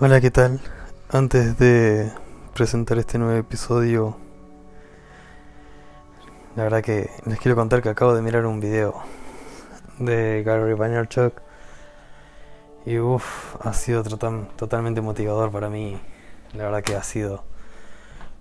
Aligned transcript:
Hola, 0.00 0.20
¿qué 0.20 0.30
tal? 0.30 0.58
Antes 1.10 1.58
de 1.58 2.10
presentar 2.54 2.98
este 2.98 3.18
nuevo 3.18 3.38
episodio, 3.38 4.16
la 6.56 6.64
verdad 6.64 6.82
que 6.82 7.10
les 7.26 7.38
quiero 7.38 7.54
contar 7.54 7.82
que 7.82 7.90
acabo 7.90 8.14
de 8.14 8.22
mirar 8.22 8.46
un 8.46 8.58
video 8.58 8.94
de 9.98 10.42
Gary 10.44 10.72
Vaynerchuk 10.72 11.34
y 12.86 12.98
uff, 12.98 13.54
ha 13.64 13.74
sido 13.74 14.02
totalmente 14.02 15.02
motivador 15.02 15.52
para 15.52 15.68
mí. 15.68 16.00
La 16.54 16.64
verdad 16.64 16.82
que 16.82 16.96
ha 16.96 17.02
sido 17.04 17.44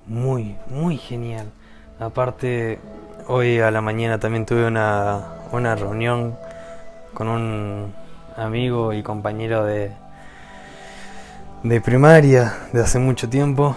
muy, 0.07 0.57
muy 0.68 0.97
genial. 0.97 1.52
Aparte, 1.99 2.79
hoy 3.27 3.59
a 3.59 3.70
la 3.71 3.81
mañana 3.81 4.20
también 4.20 4.45
tuve 4.45 4.65
una, 4.65 5.36
una 5.52 5.75
reunión 5.75 6.36
con 7.13 7.27
un 7.27 7.93
amigo 8.38 8.93
y 8.93 9.04
compañero 9.04 9.65
de 9.65 9.91
de 11.63 11.79
primaria 11.79 12.57
de 12.73 12.81
hace 12.81 12.97
mucho 12.97 13.29
tiempo 13.29 13.75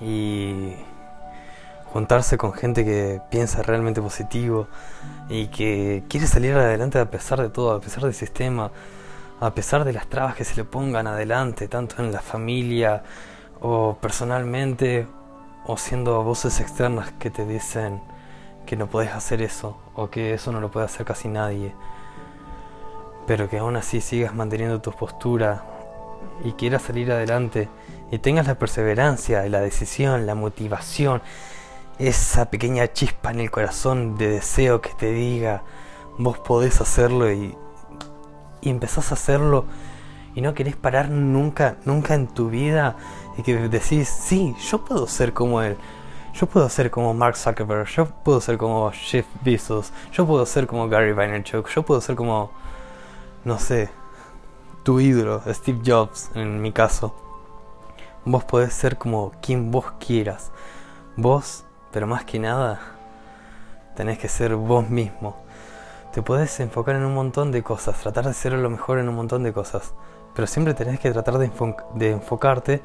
y 0.00 0.72
juntarse 1.92 2.36
con 2.36 2.52
gente 2.52 2.84
que 2.84 3.20
piensa 3.30 3.62
realmente 3.62 4.02
positivo 4.02 4.66
y 5.28 5.46
que 5.46 6.02
quiere 6.08 6.26
salir 6.26 6.54
adelante 6.54 6.98
a 6.98 7.08
pesar 7.08 7.40
de 7.40 7.50
todo, 7.50 7.72
a 7.72 7.80
pesar 7.80 8.02
del 8.02 8.14
sistema, 8.14 8.72
a 9.38 9.54
pesar 9.54 9.84
de 9.84 9.92
las 9.92 10.08
trabas 10.08 10.34
que 10.34 10.44
se 10.44 10.56
le 10.56 10.64
pongan 10.64 11.06
adelante, 11.06 11.68
tanto 11.68 12.02
en 12.02 12.10
la 12.10 12.20
familia 12.20 13.04
o 13.60 13.96
personalmente 14.00 15.06
o 15.66 15.76
siendo 15.76 16.20
voces 16.24 16.60
externas 16.60 17.12
que 17.12 17.30
te 17.30 17.46
dicen 17.46 18.00
que 18.66 18.76
no 18.76 18.88
puedes 18.88 19.12
hacer 19.12 19.40
eso 19.40 19.78
o 19.94 20.10
que 20.10 20.34
eso 20.34 20.50
no 20.50 20.60
lo 20.60 20.72
puede 20.72 20.86
hacer 20.86 21.06
casi 21.06 21.28
nadie, 21.28 21.72
pero 23.24 23.48
que 23.48 23.58
aún 23.58 23.76
así 23.76 24.00
sigas 24.00 24.34
manteniendo 24.34 24.80
tu 24.80 24.90
postura 24.90 25.75
y 26.44 26.52
quieras 26.52 26.82
salir 26.82 27.10
adelante 27.12 27.68
y 28.10 28.18
tengas 28.18 28.46
la 28.46 28.56
perseverancia, 28.56 29.46
la 29.48 29.60
decisión, 29.60 30.26
la 30.26 30.34
motivación, 30.34 31.22
esa 31.98 32.50
pequeña 32.50 32.92
chispa 32.92 33.30
en 33.30 33.40
el 33.40 33.50
corazón 33.50 34.16
de 34.16 34.28
deseo 34.28 34.80
que 34.80 34.90
te 34.90 35.12
diga 35.12 35.62
vos 36.18 36.38
podés 36.38 36.80
hacerlo 36.80 37.30
y, 37.32 37.56
empezás 38.62 39.12
a 39.12 39.14
hacerlo 39.14 39.64
y 40.34 40.40
no 40.40 40.52
querés 40.52 40.74
parar 40.74 41.08
nunca, 41.08 41.76
nunca 41.84 42.14
en 42.14 42.26
tu 42.26 42.50
vida 42.50 42.96
y 43.38 43.42
que 43.42 43.54
decís, 43.68 44.08
sí, 44.08 44.56
yo 44.68 44.84
puedo 44.84 45.06
ser 45.06 45.32
como 45.32 45.62
él, 45.62 45.76
yo 46.34 46.48
puedo 46.48 46.68
ser 46.68 46.90
como 46.90 47.14
Mark 47.14 47.36
Zuckerberg, 47.36 47.86
yo 47.86 48.06
puedo 48.06 48.40
ser 48.40 48.58
como 48.58 48.90
Jeff 48.90 49.24
Bezos, 49.44 49.92
yo 50.12 50.26
puedo 50.26 50.44
ser 50.46 50.66
como 50.66 50.88
Gary 50.88 51.12
Vaynerchuk, 51.12 51.68
yo 51.68 51.84
puedo 51.84 52.00
ser 52.00 52.16
como, 52.16 52.50
no 53.44 53.58
sé, 53.60 53.88
tu 54.86 55.00
ídolo, 55.00 55.42
Steve 55.48 55.80
Jobs 55.84 56.30
en 56.36 56.62
mi 56.62 56.70
caso. 56.70 57.12
Vos 58.24 58.44
podés 58.44 58.72
ser 58.72 58.96
como 58.98 59.32
quien 59.42 59.72
vos 59.72 59.86
quieras. 59.98 60.52
Vos, 61.16 61.64
pero 61.90 62.06
más 62.06 62.24
que 62.24 62.38
nada, 62.38 62.78
tenés 63.96 64.16
que 64.16 64.28
ser 64.28 64.54
vos 64.54 64.88
mismo. 64.88 65.38
Te 66.12 66.22
podés 66.22 66.60
enfocar 66.60 66.94
en 66.94 67.04
un 67.04 67.14
montón 67.14 67.50
de 67.50 67.64
cosas, 67.64 67.98
tratar 67.98 68.26
de 68.26 68.32
ser 68.32 68.52
lo 68.52 68.70
mejor 68.70 69.00
en 69.00 69.08
un 69.08 69.16
montón 69.16 69.42
de 69.42 69.52
cosas. 69.52 69.92
Pero 70.36 70.46
siempre 70.46 70.72
tenés 70.72 71.00
que 71.00 71.10
tratar 71.10 71.36
de, 71.38 72.12
enfocarte 72.12 72.80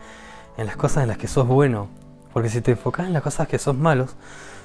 en 0.58 0.66
las 0.66 0.78
cosas 0.78 1.04
en 1.04 1.10
las 1.10 1.20
que 1.20 1.28
sos 1.28 1.46
bueno. 1.46 1.88
Porque 2.34 2.50
si 2.50 2.62
te 2.62 2.72
enfocas 2.72 3.06
en 3.06 3.14
las 3.14 3.22
cosas 3.22 3.48
que 3.48 3.60
sos 3.60 3.76
malos, 3.76 4.16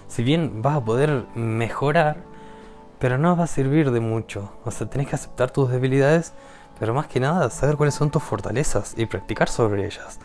si 0.08 0.22
bien 0.22 0.62
vas 0.62 0.78
a 0.78 0.84
poder 0.86 1.26
mejorar, 1.34 2.16
pero 2.98 3.18
no 3.18 3.36
va 3.36 3.44
a 3.44 3.46
servir 3.46 3.90
de 3.90 4.00
mucho. 4.00 4.52
O 4.64 4.70
sea, 4.70 4.88
tenés 4.88 5.08
que 5.08 5.16
aceptar 5.16 5.50
tus 5.50 5.70
debilidades 5.70 6.32
pero 6.78 6.94
más 6.94 7.06
que 7.06 7.20
nada, 7.20 7.50
saber 7.50 7.76
cuáles 7.76 7.94
son 7.94 8.10
tus 8.10 8.22
fortalezas 8.22 8.94
y 8.96 9.06
practicar 9.06 9.48
sobre 9.48 9.86
ellas. 9.86 10.18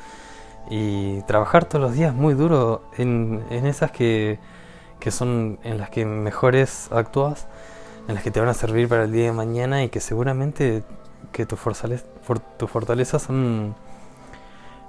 Y 0.70 1.22
trabajar 1.24 1.66
todos 1.66 1.82
los 1.82 1.94
días 1.94 2.14
muy 2.14 2.34
duro 2.34 2.84
en, 2.98 3.44
esas 3.50 3.92
que, 3.92 4.40
son 5.10 5.60
en 5.64 5.78
las 5.78 5.90
que 5.90 6.06
mejores 6.06 6.90
actúas, 6.92 7.48
en 8.08 8.16
las 8.16 8.24
que 8.24 8.32
te 8.32 8.40
van 8.40 8.50
a 8.50 8.54
servir 8.54 8.88
para 8.88 9.04
el 9.04 9.12
día 9.12 9.26
de 9.26 9.32
mañana 9.32 9.84
y 9.84 9.90
que 9.90 10.00
seguramente 10.00 10.84
que 11.32 11.46
tus 11.46 11.60
fortalezas 11.60 13.22
son 13.22 13.76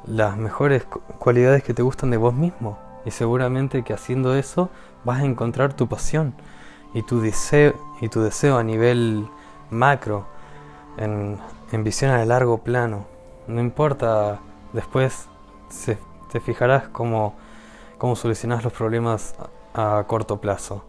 las 0.07 0.37
mejores 0.37 0.85
cualidades 1.19 1.63
que 1.63 1.75
te 1.75 1.83
gustan 1.83 2.11
de 2.11 2.17
vos 2.17 2.35
mismo. 2.35 2.79
Y 3.05 3.11
seguramente 3.11 3.83
que 3.83 3.93
haciendo 3.93 4.35
eso 4.35 4.71
vas 5.05 5.21
a 5.23 5.25
encontrar 5.25 5.75
tu 5.75 5.89
pasión 5.89 6.35
y 6.95 7.03
tu 7.03 7.21
deseo, 7.21 7.75
y 8.01 8.09
tu 8.09 8.21
deseo 8.21 8.59
a 8.59 8.65
nivel 8.65 9.29
macro 9.71 10.27
en, 10.97 11.39
visión 11.85 12.11
a 12.11 12.25
largo 12.25 12.59
plano. 12.59 13.07
No 13.47 13.61
importa, 13.61 14.41
después 14.73 15.29
te 16.31 16.41
fijarás 16.41 16.89
cómo, 16.89 17.35
cómo 17.99 18.17
solucionas 18.17 18.65
los 18.65 18.73
problemas 18.73 19.35
a, 19.75 20.05
corto 20.07 20.41
plazo. 20.41 20.85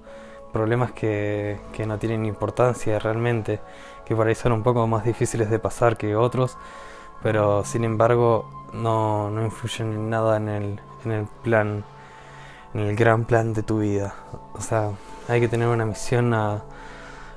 Problemas 0.52 0.92
que, 0.92 1.60
que, 1.72 1.86
no 1.86 1.98
tienen 1.98 2.26
importancia 2.26 3.00
realmente, 3.00 3.60
que 4.06 4.16
por 4.16 4.28
ahí 4.28 4.36
son 4.36 4.52
un 4.52 4.64
poco 4.64 4.86
más 4.88 5.04
difíciles 5.04 5.50
de 5.50 5.58
pasar 5.58 5.98
que 5.98 6.16
otros, 6.16 6.58
pero 7.24 7.66
sin 7.66 7.84
embargo 7.84 8.46
no, 8.74 9.32
no 9.32 9.44
influyen 9.44 9.94
en 9.94 10.10
nada 10.10 10.38
en 10.38 10.50
el, 10.50 10.80
en 11.06 11.12
el 11.12 11.26
plan, 11.44 11.84
en 12.74 12.82
el 12.82 12.96
gran 12.96 13.26
plan 13.26 13.54
de 13.54 13.64
tu 13.64 13.80
vida. 13.80 14.14
O 14.54 14.62
sea, 14.62 14.92
hay 15.28 15.40
que 15.40 15.48
tener 15.48 15.68
una 15.68 15.86
misión 15.86 16.34
a, 16.34 16.64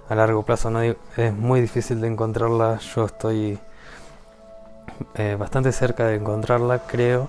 a 0.09 0.15
largo 0.15 0.43
plazo 0.45 0.71
no 0.71 0.83
es 0.83 0.97
muy 1.35 1.61
difícil 1.61 2.01
de 2.01 2.09
encontrarla. 2.09 2.79
Yo 2.79 3.07
estoy 3.07 3.59
eh, 5.15 5.37
bastante 5.39 5.73
cerca 5.73 6.07
de 6.07 6.17
encontrarla, 6.17 6.81
creo. 6.87 7.29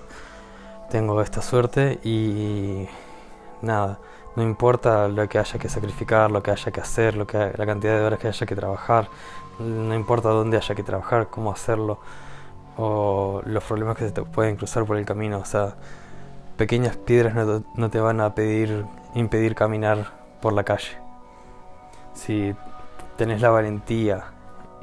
Tengo 0.90 1.20
esta 1.20 1.42
suerte 1.42 1.98
y 2.02 2.86
nada, 3.60 3.98
no 4.36 4.42
importa 4.42 5.08
lo 5.08 5.28
que 5.28 5.38
haya 5.38 5.58
que 5.58 5.68
sacrificar, 5.68 6.30
lo 6.30 6.42
que 6.42 6.50
haya 6.50 6.72
que 6.72 6.80
hacer, 6.80 7.14
lo 7.16 7.26
que 7.26 7.52
la 7.56 7.66
cantidad 7.66 7.96
de 7.98 8.04
horas 8.04 8.18
que 8.18 8.28
haya 8.28 8.46
que 8.46 8.56
trabajar, 8.56 9.08
no 9.58 9.94
importa 9.94 10.30
dónde 10.30 10.56
haya 10.56 10.74
que 10.74 10.82
trabajar, 10.82 11.28
cómo 11.28 11.50
hacerlo 11.50 11.98
o 12.78 13.42
los 13.44 13.64
problemas 13.64 13.96
que 13.96 14.04
se 14.04 14.12
te 14.12 14.22
pueden 14.22 14.56
cruzar 14.56 14.84
por 14.86 14.96
el 14.96 15.04
camino. 15.04 15.38
O 15.38 15.44
sea, 15.44 15.74
pequeñas 16.56 16.96
piedras 16.96 17.34
no, 17.34 17.64
no 17.74 17.90
te 17.90 18.00
van 18.00 18.20
a 18.20 18.34
pedir 18.34 18.86
impedir 19.14 19.54
caminar 19.54 20.12
por 20.40 20.52
la 20.52 20.64
calle. 20.64 20.96
Si 22.14 22.54
tenés 23.18 23.40
la 23.40 23.50
valentía 23.50 24.26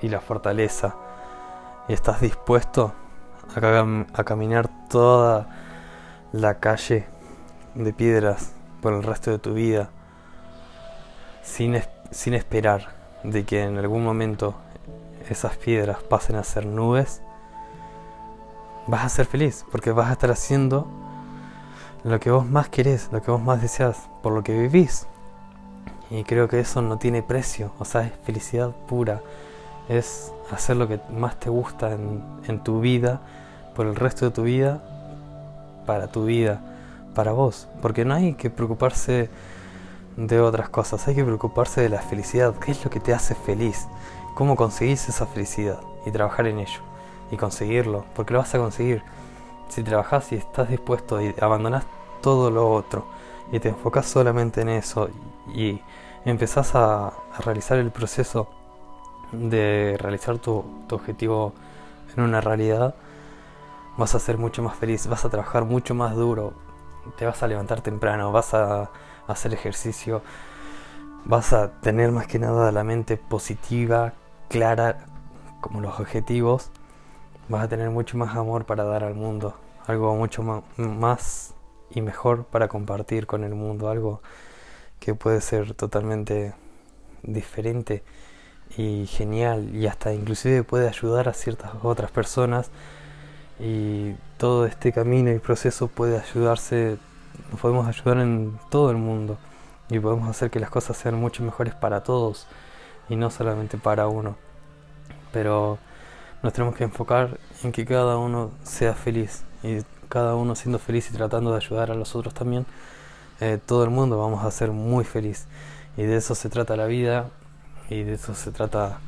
y 0.01 0.09
la 0.09 0.19
fortaleza 0.19 0.94
y 1.88 1.94
estás 1.94 2.19
dispuesto 2.19 2.94
a, 3.56 4.23
caminar 4.25 4.69
toda 4.90 5.47
la 6.34 6.59
calle 6.59 7.07
de 7.75 7.94
piedras 7.94 8.51
por 8.81 8.94
el 8.94 9.03
resto 9.03 9.31
de 9.31 9.40
tu 9.40 9.53
vida 9.53 9.90
sin, 11.44 11.81
sin 12.12 12.34
esperar 12.34 12.90
de 13.24 13.45
que 13.45 13.63
en 13.63 13.78
algún 13.78 14.03
momento 14.03 14.56
esas 15.29 15.56
piedras 15.56 16.03
pasen 16.03 16.35
a 16.35 16.44
ser 16.44 16.66
nubes, 16.66 17.22
vas 18.85 19.06
a 19.06 19.09
ser 19.09 19.28
feliz 19.28 19.66
porque 19.72 19.91
vas 19.91 20.09
a 20.09 20.12
estar 20.12 20.29
haciendo 20.29 20.88
lo 22.03 22.19
que 22.19 22.31
vos 22.31 22.45
más 22.45 22.68
querés, 22.68 23.07
lo 23.13 23.22
que 23.22 23.31
vos 23.31 23.41
más 23.41 23.62
deseas, 23.62 24.09
por 24.22 24.34
lo 24.34 24.44
que 24.44 24.59
vivís. 24.59 25.07
Y 26.10 26.24
creo 26.24 26.48
que 26.48 26.60
eso 26.60 26.82
no 26.82 26.98
tiene 26.98 27.24
precio, 27.24 27.72
o 27.80 27.86
sea, 27.86 28.02
es 28.02 28.12
felicidad 28.24 28.70
pura. 28.88 29.22
Es 29.90 30.32
hacer 30.52 30.78
lo 30.78 30.88
que 30.88 31.00
más 31.12 31.40
te 31.40 31.50
gusta 31.50 31.94
en, 31.94 32.64
tu 32.64 32.80
vida, 32.80 33.22
por 33.76 33.88
el 33.88 33.96
resto 33.96 34.26
de 34.26 34.32
tu 34.32 34.44
vida, 34.44 34.84
para 35.86 36.08
tu 36.08 36.26
vida, 36.26 36.62
para 37.14 37.32
vos. 37.32 37.68
Porque 37.82 38.06
no 38.06 38.14
hay 38.14 38.34
que 38.34 38.50
preocuparse 38.50 39.30
de 40.18 40.40
otras 40.40 40.70
cosas, 40.70 41.08
hay 41.08 41.16
que 41.16 41.24
preocuparse 41.24 41.82
de 41.82 41.90
la 41.90 42.02
felicidad. 42.02 42.56
¿Qué 42.56 42.72
es 42.72 42.84
lo 42.84 42.92
que 42.92 43.00
te 43.00 43.14
hace 43.14 43.36
feliz? 43.36 43.88
¿Cómo 44.36 44.56
conseguís 44.56 45.10
esa 45.10 45.26
felicidad? 45.26 45.80
Y 46.06 46.12
trabajar 46.12 46.48
en 46.48 46.60
ello. 46.60 46.82
Y 47.32 47.38
conseguirlo, 47.38 48.06
porque 48.16 48.34
lo 48.34 48.40
vas 48.40 48.54
a 48.54 48.60
conseguir. 48.60 49.01
Si 49.69 49.84
trabajas 49.84 50.31
y 50.31 50.36
estás 50.36 50.69
dispuesto 50.69 51.22
y 51.22 51.34
abandonas 51.42 51.86
todo 52.22 52.51
lo 52.51 52.72
otro 52.72 53.06
y 53.51 53.60
te 53.60 53.69
enfocas 53.69 54.06
solamente 54.06 54.62
en 54.62 54.69
eso 54.69 55.10
y 55.53 55.81
empezás 56.25 56.75
a, 56.75 57.13
realizar 57.44 57.77
el 57.77 57.92
proceso 57.92 58.47
de 59.31 59.97
realizar 60.00 60.38
tu, 60.39 60.63
objetivo 60.92 61.53
en 62.15 62.24
una 62.24 62.42
realidad, 62.42 62.95
vas 63.97 64.15
a 64.15 64.19
ser 64.19 64.38
mucho 64.38 64.63
más 64.63 64.75
feliz, 64.75 65.07
vas 65.07 65.25
a 65.25 65.30
trabajar 65.30 65.65
mucho 65.65 65.94
más 65.94 66.15
duro, 66.15 66.53
te 67.18 67.25
vas 67.25 67.44
a 67.44 67.47
levantar 67.47 67.81
temprano, 67.81 68.31
vas 68.31 68.53
a 68.53 68.89
hacer 69.27 69.53
ejercicio, 69.53 70.21
vas 71.25 71.53
a 71.53 71.80
tener 71.81 72.12
más 72.12 72.27
que 72.27 72.39
nada 72.39 72.71
la 72.71 72.83
mente 72.83 73.18
positiva, 73.18 74.13
clara, 74.50 75.06
como 75.62 75.81
los 75.81 76.00
objetivos, 76.00 76.71
vas 77.50 77.63
a 77.63 77.68
tener 77.68 77.89
mucho 77.89 78.18
más 78.18 78.36
amor 78.36 78.65
para 78.65 78.83
dar 78.83 79.03
al 79.03 79.15
mundo, 79.15 79.56
algo 79.88 80.15
mucho 80.15 80.63
más 80.77 81.53
y 81.89 82.01
mejor 82.01 82.45
para 82.45 82.68
compartir 82.68 83.27
con 83.27 83.44
el 83.44 83.56
mundo, 83.56 83.89
algo 83.89 84.21
que 85.00 85.15
puede 85.15 85.42
ser 85.42 85.74
totalmente 85.74 86.53
diferente 87.24 88.03
y 88.77 89.06
genial 89.07 89.75
y 89.75 89.88
hasta 89.88 90.13
inclusive 90.13 90.63
puede 90.63 90.88
ayudar 90.88 91.30
a 91.30 91.33
ciertas 91.33 91.71
otras 91.83 92.12
personas 92.12 92.71
y 93.59 94.13
todo 94.38 94.65
este 94.65 94.92
camino 94.92 95.31
y 95.31 95.39
proceso 95.39 95.88
puede 95.88 96.19
ayudarse, 96.19 96.97
nos 97.51 97.59
podemos 97.59 97.88
ayudar 97.88 98.19
en 98.19 98.59
todo 98.69 98.92
el 98.92 98.97
mundo 98.97 99.38
y 99.89 100.00
podemos 100.00 100.30
hacer 100.30 100.50
que 100.50 100.59
las 100.59 100.69
cosas 100.69 100.98
sean 100.98 101.15
mucho 101.15 101.44
mejores 101.44 101.74
para 101.75 102.03
todos 102.03 102.48
y 103.07 103.15
no 103.15 103.30
solamente 103.30 103.77
para 103.77 104.07
uno. 104.07 104.36
Pero 105.31 105.77
nos 106.44 106.53
tenemos 106.53 106.75
que 106.75 106.83
enfocar 106.83 107.39
en 107.63 107.71
que 107.71 107.86
cada 107.86 108.18
uno 108.18 108.51
sea 108.63 108.94
feliz 108.94 109.44
y 109.63 109.80
cada 110.09 110.36
uno 110.36 110.56
siendo 110.56 110.80
feliz 110.80 111.09
y 111.09 111.13
tratando 111.13 111.51
de 111.51 111.57
ayudar 111.57 111.91
a 111.91 111.95
los 111.95 112.15
otros 112.15 112.33
también, 112.33 112.65
eh, 113.40 113.60
todo 113.64 113.84
el 113.84 113.90
mundo 113.90 114.18
vamos 114.18 114.46
a 114.46 114.52
ser 114.52 114.72
muy 114.72 115.04
feliz. 115.04 115.46
Y 115.98 116.04
de 116.04 116.18
eso 116.18 116.36
se 116.36 116.50
trata 116.50 116.76
la 116.76 116.86
vida 116.86 117.30
y 117.90 118.04
de 118.04 118.14
eso 118.14 118.34
se 118.36 118.52
trata 118.52 119.00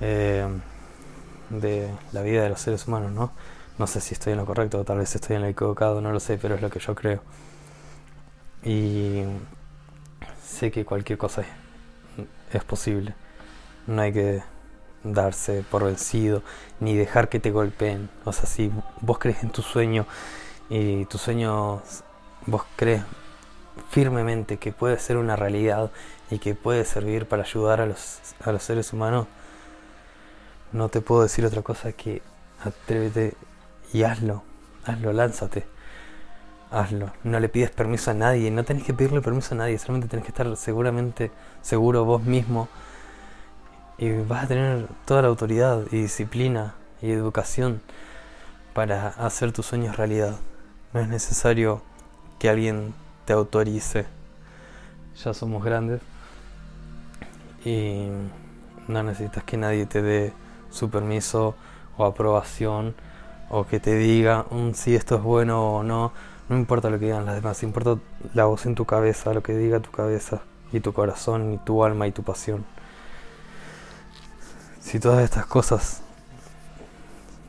eh, 0.00 0.46
de 1.50 1.90
la 2.12 2.22
vida 2.22 2.42
de 2.42 2.50
los 2.50 2.60
seres 2.60 2.86
humanos, 2.86 3.12
¿no? 3.12 3.32
No 3.78 3.86
sé 3.86 4.00
si 4.00 4.14
estoy 4.14 4.32
en 4.32 4.38
lo 4.38 4.46
correcto, 4.46 4.84
tal 4.84 4.98
vez 4.98 5.14
estoy 5.14 5.36
en 5.36 5.42
lo 5.42 5.48
equivocado, 5.48 6.00
no 6.00 6.12
lo 6.12 6.20
sé, 6.20 6.38
pero 6.38 6.54
es 6.54 6.62
lo 6.62 6.70
que 6.70 6.78
yo 6.80 6.94
creo. 6.94 7.22
Y 8.64 9.22
sé 10.44 10.70
que 10.70 10.84
cualquier 10.84 11.18
cosa 11.18 11.42
es 12.52 12.64
posible. 12.64 13.14
No 13.86 14.02
hay 14.02 14.12
que 14.12 14.42
darse 15.04 15.64
por 15.68 15.84
vencido 15.84 16.42
ni 16.80 16.96
dejar 16.96 17.28
que 17.28 17.40
te 17.40 17.50
golpeen. 17.50 18.10
O 18.24 18.32
sea, 18.32 18.46
si 18.46 18.70
vos 19.00 19.18
crees 19.18 19.42
en 19.42 19.50
tu 19.50 19.62
sueño 19.62 20.06
y 20.68 21.04
tu 21.06 21.18
sueño 21.18 21.82
vos 22.46 22.62
crees 22.76 23.02
firmemente 23.90 24.58
que 24.58 24.72
puede 24.72 24.98
ser 24.98 25.16
una 25.16 25.36
realidad 25.36 25.90
y 26.30 26.38
que 26.38 26.54
puede 26.54 26.84
servir 26.84 27.26
para 27.26 27.42
ayudar 27.42 27.80
a 27.80 27.86
los, 27.86 28.20
a 28.44 28.52
los 28.52 28.62
seres 28.62 28.92
humanos, 28.92 29.26
no 30.72 30.88
te 30.88 31.00
puedo 31.00 31.22
decir 31.22 31.44
otra 31.44 31.62
cosa 31.62 31.92
que 31.92 32.22
atrévete 32.64 33.34
y 33.92 34.04
hazlo, 34.04 34.42
hazlo, 34.84 35.12
lánzate, 35.12 35.66
hazlo. 36.70 37.12
No 37.24 37.38
le 37.40 37.48
pides 37.48 37.70
permiso 37.70 38.10
a 38.10 38.14
nadie, 38.14 38.50
no 38.50 38.64
tenés 38.64 38.84
que 38.84 38.94
pedirle 38.94 39.20
permiso 39.20 39.54
a 39.54 39.58
nadie, 39.58 39.78
solamente 39.78 40.08
tenés 40.08 40.24
que 40.24 40.30
estar 40.30 40.56
seguramente 40.56 41.30
seguro 41.60 42.04
vos 42.04 42.22
mismo. 42.22 42.68
Y 43.98 44.10
vas 44.12 44.44
a 44.44 44.48
tener 44.48 44.86
toda 45.04 45.22
la 45.22 45.28
autoridad 45.28 45.82
y 45.92 46.02
disciplina 46.02 46.74
y 47.02 47.10
educación 47.10 47.82
para 48.72 49.08
hacer 49.08 49.52
tus 49.52 49.66
sueños 49.66 49.96
realidad. 49.96 50.36
No 50.94 51.00
es 51.00 51.08
necesario 51.08 51.82
que 52.38 52.48
alguien 52.48 52.94
te 53.24 53.32
autorice. 53.32 54.06
Ya 55.24 55.34
somos 55.34 55.64
grandes 55.64 56.00
y 57.64 58.08
no 58.88 59.02
necesitas 59.02 59.44
que 59.44 59.56
nadie 59.56 59.86
te 59.86 60.02
dé 60.02 60.32
su 60.70 60.90
permiso 60.90 61.54
o 61.96 62.04
aprobación 62.04 62.94
o 63.50 63.66
que 63.66 63.78
te 63.78 63.94
diga 63.94 64.46
un 64.50 64.74
si 64.74 64.94
esto 64.94 65.16
es 65.16 65.22
bueno 65.22 65.76
o 65.76 65.82
no. 65.82 66.12
No 66.48 66.56
importa 66.56 66.90
lo 66.90 66.98
que 66.98 67.06
digan 67.06 67.26
las 67.26 67.36
demás, 67.36 67.62
importa 67.62 67.98
la 68.34 68.46
voz 68.46 68.66
en 68.66 68.74
tu 68.74 68.84
cabeza, 68.84 69.32
lo 69.32 69.42
que 69.42 69.54
diga 69.54 69.80
tu 69.80 69.90
cabeza 69.90 70.42
y 70.72 70.80
tu 70.80 70.92
corazón 70.92 71.52
y 71.52 71.58
tu 71.58 71.84
alma 71.84 72.06
y 72.06 72.12
tu 72.12 72.22
pasión. 72.22 72.64
Si 74.80 74.98
todas 74.98 75.22
estas 75.22 75.46
cosas 75.46 76.02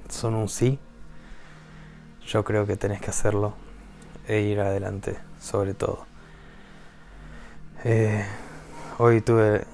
son 0.09 0.35
un 0.35 0.47
sí, 0.47 0.79
yo 2.27 2.43
creo 2.43 2.65
que 2.65 2.77
tenés 2.77 3.01
que 3.01 3.09
hacerlo 3.09 3.62
e 4.27 4.41
ir 4.41 4.59
adelante, 4.59 5.17
sobre 5.39 5.73
todo. 5.73 6.05
Eh, 7.83 8.25
hoy 8.97 9.21
tuve 9.21 9.65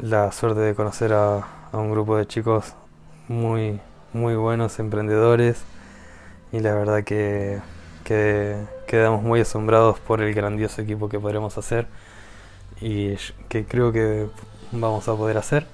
la 0.00 0.32
suerte 0.32 0.60
de 0.60 0.74
conocer 0.74 1.12
a, 1.12 1.38
a 1.72 1.78
un 1.78 1.90
grupo 1.90 2.16
de 2.16 2.26
chicos 2.26 2.74
muy, 3.28 3.80
muy 4.12 4.34
buenos 4.34 4.78
emprendedores 4.78 5.62
y 6.52 6.60
la 6.60 6.74
verdad 6.74 7.04
que, 7.04 7.60
que 8.04 8.56
quedamos 8.86 9.22
muy 9.22 9.40
asombrados 9.40 9.98
por 10.00 10.22
el 10.22 10.32
grandioso 10.34 10.80
equipo 10.82 11.08
que 11.08 11.18
podremos 11.18 11.58
hacer 11.58 11.86
y 12.80 13.16
que 13.48 13.64
creo 13.66 13.92
que 13.92 14.28
vamos 14.72 15.08
a 15.08 15.16
poder 15.16 15.38
hacer. 15.38 15.66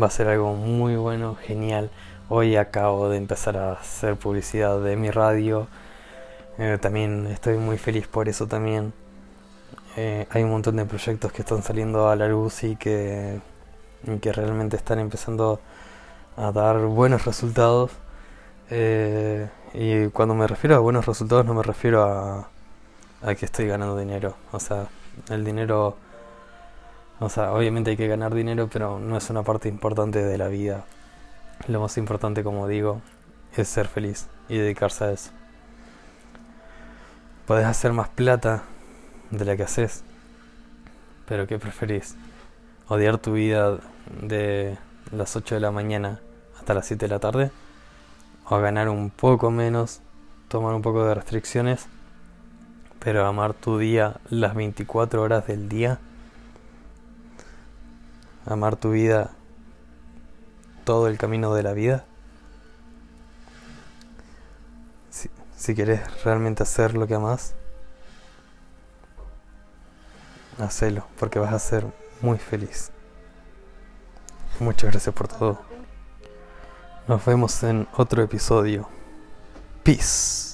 Va 0.00 0.08
a 0.08 0.10
ser 0.10 0.28
algo 0.28 0.54
muy 0.54 0.96
bueno, 0.96 1.36
genial. 1.36 1.90
Hoy 2.28 2.56
acabo 2.56 3.08
de 3.08 3.16
empezar 3.16 3.56
a 3.56 3.72
hacer 3.72 4.16
publicidad 4.16 4.80
de 4.80 4.96
mi 4.96 5.10
radio. 5.10 5.68
Eh, 6.58 6.78
también 6.80 7.26
estoy 7.26 7.58
muy 7.58 7.78
feliz 7.78 8.06
por 8.06 8.28
eso 8.28 8.46
también. 8.46 8.92
Eh, 9.96 10.26
hay 10.30 10.42
un 10.42 10.50
montón 10.50 10.76
de 10.76 10.84
proyectos 10.84 11.32
que 11.32 11.42
están 11.42 11.62
saliendo 11.62 12.08
a 12.08 12.16
la 12.16 12.28
luz 12.28 12.64
y 12.64 12.76
que, 12.76 13.40
que 14.20 14.32
realmente 14.32 14.76
están 14.76 14.98
empezando 14.98 15.60
a 16.36 16.52
dar 16.52 16.78
buenos 16.78 17.24
resultados. 17.24 17.92
Eh, 18.70 19.48
y 19.74 20.08
cuando 20.08 20.34
me 20.34 20.46
refiero 20.46 20.76
a 20.76 20.78
buenos 20.80 21.06
resultados 21.06 21.46
no 21.46 21.54
me 21.54 21.62
refiero 21.62 22.02
a, 22.02 22.48
a 23.22 23.34
que 23.34 23.46
estoy 23.46 23.66
ganando 23.66 23.96
dinero. 23.98 24.36
O 24.52 24.60
sea, 24.60 24.88
el 25.30 25.44
dinero, 25.44 25.96
o 27.20 27.28
sea, 27.28 27.52
obviamente 27.52 27.90
hay 27.90 27.96
que 27.96 28.08
ganar 28.08 28.34
dinero, 28.34 28.68
pero 28.72 28.98
no 28.98 29.16
es 29.16 29.30
una 29.30 29.42
parte 29.42 29.68
importante 29.68 30.22
de 30.24 30.38
la 30.38 30.48
vida. 30.48 30.84
Lo 31.68 31.80
más 31.80 31.96
importante, 31.98 32.44
como 32.44 32.68
digo, 32.68 33.00
es 33.56 33.68
ser 33.68 33.88
feliz 33.88 34.28
y 34.48 34.58
dedicarse 34.58 35.04
a 35.04 35.12
eso. 35.12 35.30
Podés 37.46 37.66
hacer 37.66 37.92
más 37.92 38.08
plata 38.08 38.64
de 39.30 39.44
la 39.44 39.56
que 39.56 39.62
haces, 39.62 40.02
pero 41.28 41.46
¿qué 41.46 41.60
preferís? 41.60 42.16
¿Odiar 42.88 43.18
tu 43.18 43.34
vida 43.34 43.78
de 44.20 44.76
las 45.12 45.36
8 45.36 45.54
de 45.54 45.60
la 45.60 45.70
mañana 45.70 46.20
hasta 46.58 46.74
las 46.74 46.86
7 46.86 47.04
de 47.06 47.08
la 47.08 47.20
tarde 47.20 47.52
o 48.48 48.58
ganar 48.58 48.88
un 48.88 49.10
poco 49.10 49.52
menos, 49.52 50.00
tomar 50.48 50.74
un 50.74 50.82
poco 50.82 51.04
de 51.04 51.14
restricciones, 51.14 51.86
pero 52.98 53.24
amar 53.24 53.54
tu 53.54 53.78
día 53.78 54.16
las 54.28 54.56
24 54.56 55.22
horas 55.22 55.46
del 55.46 55.68
día, 55.68 56.00
amar 58.44 58.74
tu 58.74 58.90
vida 58.90 59.30
todo 60.82 61.06
el 61.06 61.16
camino 61.16 61.54
de 61.54 61.62
la 61.62 61.74
vida. 61.74 62.06
Si, 65.16 65.30
si 65.56 65.74
querés 65.74 66.22
realmente 66.24 66.62
hacer 66.62 66.94
lo 66.94 67.06
que 67.06 67.14
amas, 67.14 67.54
hacelo, 70.58 71.06
porque 71.18 71.38
vas 71.38 71.54
a 71.54 71.58
ser 71.58 71.86
muy 72.20 72.36
feliz. 72.36 72.90
Muchas 74.60 74.90
gracias 74.90 75.14
por 75.14 75.26
todo. 75.26 75.58
Nos 77.08 77.24
vemos 77.24 77.62
en 77.62 77.88
otro 77.96 78.22
episodio. 78.22 78.86
Peace. 79.82 80.45